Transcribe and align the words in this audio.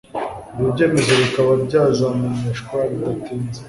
ibyo 0.55 0.67
byemezo 0.73 1.11
bikaba 1.21 1.51
byazamenyeshwa 1.65 2.77
bidatinze 2.89 3.59